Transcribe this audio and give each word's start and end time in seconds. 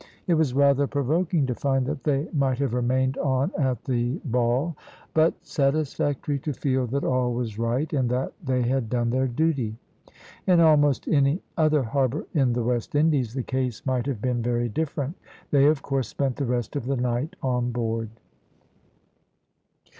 It 0.25 0.33
was 0.33 0.55
rather 0.55 0.87
provoking 0.87 1.45
to 1.45 1.53
find 1.53 1.85
that 1.85 2.03
they 2.05 2.27
might 2.33 2.57
have 2.57 2.73
remained 2.73 3.19
on 3.19 3.51
at 3.55 3.85
the 3.85 4.15
ball, 4.25 4.75
but 5.13 5.35
satisfactory 5.45 6.39
to 6.39 6.53
feel 6.53 6.87
that 6.87 7.03
all 7.03 7.35
was 7.35 7.59
right, 7.59 7.93
and 7.93 8.09
that 8.09 8.33
they 8.43 8.63
had 8.63 8.89
done 8.89 9.11
their 9.11 9.27
duty. 9.27 9.75
In 10.47 10.59
almost 10.59 11.07
any 11.07 11.43
other 11.55 11.83
harbour 11.83 12.25
in 12.33 12.53
the 12.53 12.63
West 12.63 12.95
Indies 12.95 13.35
the 13.35 13.43
case 13.43 13.85
might 13.85 14.07
have 14.07 14.23
been 14.23 14.41
very 14.41 14.69
different. 14.69 15.15
They, 15.51 15.67
of 15.67 15.83
course, 15.83 16.07
spent 16.07 16.37
the 16.37 16.45
rest 16.45 16.75
of 16.75 16.85
the 16.87 16.97
night 16.97 17.35
on 17.43 17.69
board. 17.69 18.09